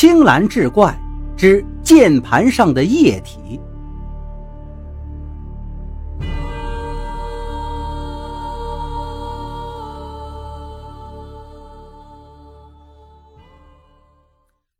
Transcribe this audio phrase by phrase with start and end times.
[0.00, 0.96] 青蓝志怪
[1.36, 3.58] 之键盘上的液体。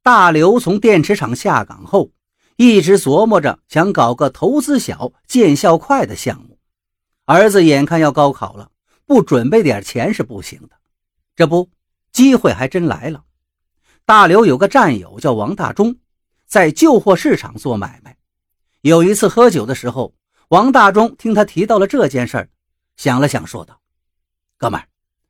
[0.05, 2.13] 大刘从电池厂下岗后，
[2.55, 6.57] 一直琢磨着想搞个投资小、见效快的项目。
[7.25, 8.71] 儿子眼看要高考了，
[9.05, 10.77] 不准备点钱是不行的。
[11.35, 11.69] 这不，
[12.13, 13.25] 机会还真来了。
[14.09, 15.95] 大刘有个战友叫王大忠，
[16.47, 18.17] 在旧货市场做买卖。
[18.81, 20.15] 有一次喝酒的时候，
[20.49, 22.49] 王大忠听他提到了这件事儿，
[22.97, 23.83] 想了想，说道
[24.57, 24.89] ：“哥们儿，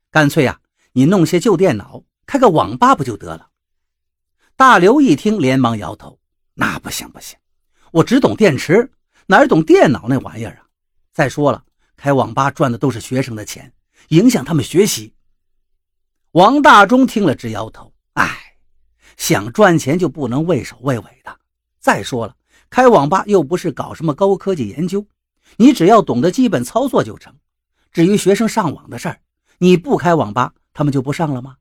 [0.09, 0.61] 干脆呀，
[0.93, 3.49] 你弄些旧电脑，开个网吧不就得了？”
[4.55, 6.17] 大刘一听，连忙摇头
[6.55, 7.37] ：“那不行，不行，
[7.91, 8.89] 我只懂电池，
[9.25, 10.63] 哪懂电脑那玩意儿啊？
[11.11, 11.61] 再说了，
[11.97, 13.73] 开网吧赚的都是学生的钱，
[14.07, 15.13] 影响他们学习。”
[16.31, 18.48] 王大忠听了直摇头：“哎，
[19.19, 21.39] 想赚钱就不能畏首畏尾的。
[21.79, 22.35] 再说了，
[22.71, 25.05] 开网吧又不是搞什么高科技研究，
[25.57, 27.35] 你只要懂得基本操作就成。
[27.91, 29.19] 至于学生上网的事儿，
[29.59, 31.57] 你不开网吧，他们就不上了吗？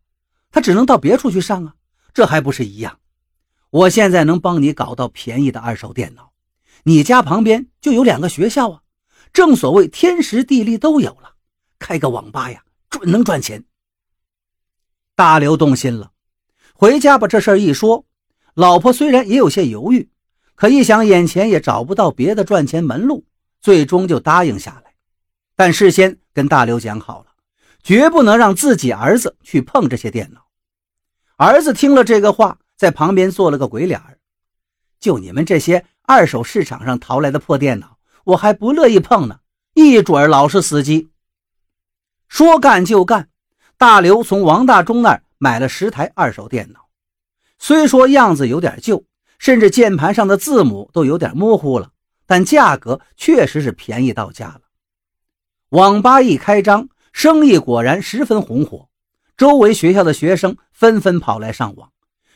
[0.51, 1.75] 他只能到别处去上啊。”
[2.15, 2.99] 这还不是一样？
[3.71, 6.33] 我现在能帮你搞到便宜的二手电脑，
[6.85, 8.83] 你家旁边就有两个学校啊，
[9.33, 11.35] 正所谓天时地利都有了，
[11.79, 13.63] 开个网吧呀，准能赚钱。
[15.15, 16.11] 大刘动心了，
[16.81, 18.05] 回家把这事儿一说，
[18.55, 20.09] 老婆虽然也有些犹豫，
[20.55, 23.25] 可一想眼前也找不到别的赚钱门路，
[23.61, 24.93] 最终就答应下来。
[25.57, 27.33] 但事先跟大刘讲好了，
[27.83, 30.47] 绝不能让自己儿子去碰这些电脑。
[31.37, 34.17] 儿子听了这个话，在旁边做了个鬼脸儿。
[35.01, 39.41] 就你们这些二手市场上淘来的破电脑，我还不乐意碰呢，
[39.75, 41.09] 一准儿老是死机。
[42.29, 43.29] 说干就干，
[43.77, 46.89] 大刘从王大忠那儿买了十台二手电脑，
[47.59, 49.05] 虽说样子有点旧，
[49.39, 51.93] 甚至键盘上的字母都有点模糊了，
[52.27, 54.63] 但价格确实是便宜到家了。
[55.71, 58.89] 网吧一开张，生意果然十分红火。
[59.37, 61.93] 周围学校的学生纷纷跑来上网，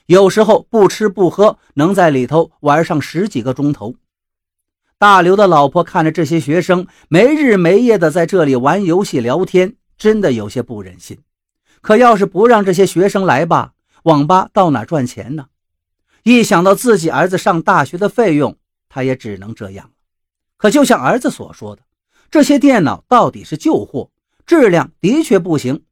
[0.06, 3.96] 有时候不吃不喝，能在里头玩上十几个钟头。
[4.98, 11.18] 大刘的老婆看着这些学生没日没夜的在这里玩游戏聊天，真的有些不忍心。
[11.82, 15.48] 可要是不让这些学生来吧，网吧到哪赚钱呢？
[16.22, 18.56] 一想到自己儿子上大学的费用，
[18.88, 19.92] 他也只能这样了。
[20.56, 21.82] 可就像儿子所说的，
[22.30, 24.10] 这些电脑到底是旧货，
[24.46, 25.82] 质量的确不行。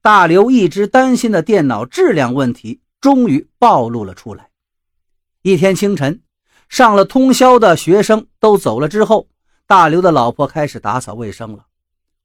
[0.00, 4.50] 大刘一直担心的电脑质量问题终于暴露了出来。
[5.42, 6.22] 一天清晨，
[6.68, 9.26] 上了通宵的学生都走了之后，
[9.66, 11.66] 大刘的老婆开始打扫卫生了。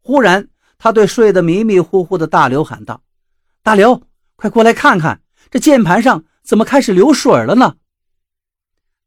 [0.02, 0.48] 忽然，
[0.80, 3.04] 他对睡得迷迷糊糊的大刘喊道
[3.62, 4.02] ：“大刘，
[4.36, 7.76] 快过来看看，这键盘上怎么开始流水了呢？”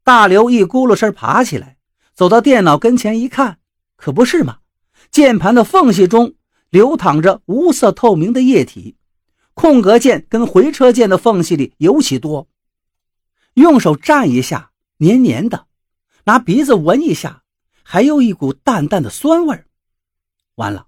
[0.05, 1.77] 大刘一咕噜声爬起来，
[2.13, 3.59] 走到电脑跟前一看，
[3.97, 4.59] 可不是嘛，
[5.11, 6.35] 键盘的缝隙中。
[6.69, 8.97] 流淌着无色透明的液体，
[9.53, 12.47] 空格键跟回车键的缝隙里尤其多。
[13.53, 15.67] 用手蘸一下，黏黏的；
[16.23, 17.43] 拿鼻子闻一下，
[17.83, 19.65] 还有一股淡淡的酸味
[20.55, 20.87] 完了，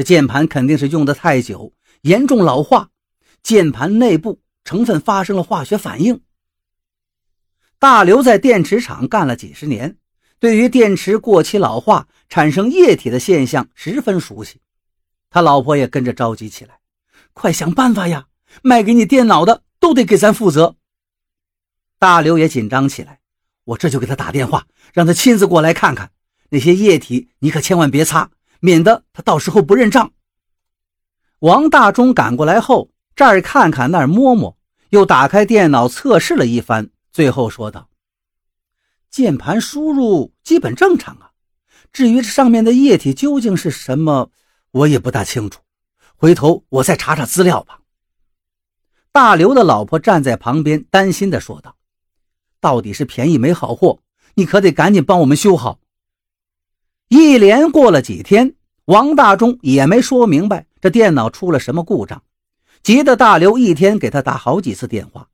[0.00, 2.88] 这键盘肯定是用的太久，严重老化，
[3.42, 6.22] 键盘内部成分发生了化学反应。
[7.78, 9.98] 大刘在电池厂干了几十年，
[10.38, 14.62] 对于电池过期老化产生液体的现象十分熟悉。
[15.28, 16.78] 他老婆也跟着着急起来，
[17.34, 18.28] 快想办法呀！
[18.62, 20.76] 卖给你电脑的都得给咱负责。
[21.98, 23.20] 大刘也紧张起来，
[23.64, 26.10] 我这就给他打电话，让他亲自过来看看
[26.48, 30.12] 那些液体，你可千万别擦，免得他到时候不认账。
[31.40, 34.56] 王大忠赶过来后，这儿看看那儿摸摸，
[34.90, 37.88] 又打开电脑测试了一番，最后说道
[39.10, 41.32] ：“键盘输入基本正常啊，
[41.92, 44.30] 至于这上面的液体究竟是什么？”
[44.72, 45.62] 我也不大清楚，
[46.14, 47.80] 回头我再查查资料吧。
[49.10, 51.76] 大刘的老婆站在旁边，担心地说道
[52.60, 54.00] ：“到底是便宜没好货，
[54.34, 55.80] 你可得赶紧帮我们修好。”
[57.10, 58.54] 一连过了几天，
[58.84, 62.22] 王大忠也没说明白这电脑出了什么故障，
[62.84, 65.26] 急得大刘一天给他打好几次电话。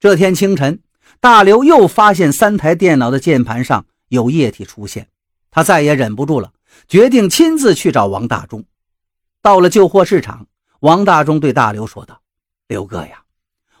[0.00, 0.80] 这天清晨，
[1.20, 5.06] 大刘又发现三台电脑的键盘上有液体出现，
[5.52, 6.52] 他再也忍不住了。
[6.88, 8.64] 决定亲自去找王大忠。
[9.40, 10.48] 到了旧货市场，
[10.80, 12.20] 王大忠对大刘说道
[12.66, 13.22] ：“刘哥呀，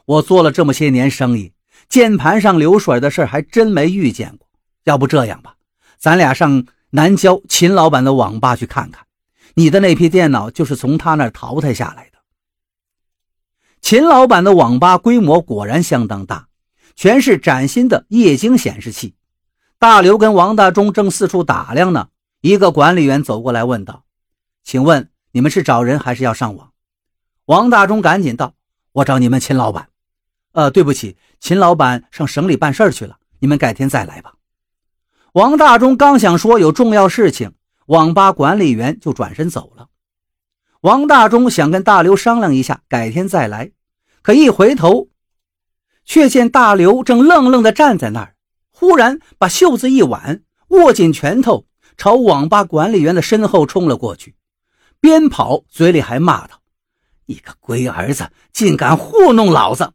[0.04, 1.52] 我做了这么些年生意，
[1.88, 4.46] 键盘上流水的事还真没遇见过。
[4.84, 5.56] 要不这样吧，
[5.98, 6.64] 咱俩上
[6.96, 9.04] 南郊秦老板的网吧去看看，
[9.52, 12.16] 你的那批电脑就是从他那儿淘汰下来的。”
[13.82, 16.48] 秦老板的网吧规模果然相当大，
[16.94, 19.14] 全是崭新的液晶显示器。
[19.78, 22.08] 大刘跟王大忠正四处打量呢，
[22.40, 24.04] 一个管理员走过来问道
[24.64, 26.72] ：“请问你们是找人还是要上网？”
[27.44, 28.54] 王大忠赶紧道
[28.92, 29.90] ：“我找你们秦老板。
[30.52, 34.32] ”“呃，对不起，秦老板上省里办事去了，你们改天再来吧。”
[35.36, 37.52] 王大忠刚想说有重要事情，
[37.88, 39.88] 网吧管理员就转身走了。
[40.80, 43.70] 王大忠想跟大刘商量一下，改天再来，
[44.22, 45.08] 可一回头，
[46.06, 48.34] 却见大刘正愣愣地站在那儿。
[48.70, 51.66] 忽然把袖子一挽，握紧拳头，
[51.98, 54.36] 朝网吧管理员的身后冲了过去，
[55.00, 56.62] 边跑嘴里还骂道
[57.28, 59.92] ：“你个龟儿子，竟敢糊弄老子！”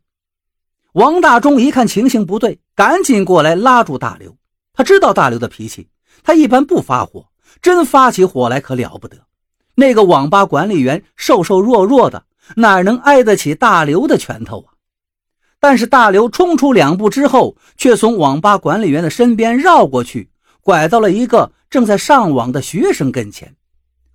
[0.93, 4.37] 王大忠一看情形不对，赶紧过来拉住大刘。
[4.73, 5.89] 他知道大刘的脾气，
[6.23, 7.27] 他一般不发火，
[7.61, 9.17] 真发起火来可了不得。
[9.75, 12.25] 那个网吧管理员瘦瘦弱弱的，
[12.55, 14.73] 哪能挨得起大刘的拳头啊？
[15.59, 20.29] 但是大刘冲出两步之后，却从网吧管理员的身边绕过去，
[20.61, 23.55] 拐到了一个正在上网的学生跟前。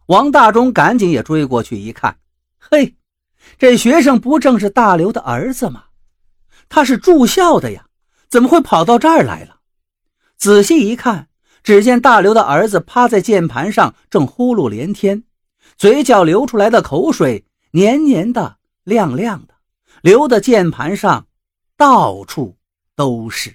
[0.06, 2.16] 王大忠赶紧也追过去一看，
[2.58, 2.94] 嘿，
[3.58, 5.84] 这学生不正是大刘的儿子吗？
[6.68, 7.86] 他是住校的呀，
[8.28, 9.55] 怎么会跑到这儿来了？
[10.36, 11.28] 仔细一看，
[11.62, 15.24] 只见大刘的儿子趴在键盘上，正呼噜连天，
[15.76, 19.54] 嘴角流出来的口水黏黏的、亮亮的，
[20.02, 21.26] 流的键盘上。
[21.78, 22.56] 到处
[22.94, 23.54] 都是。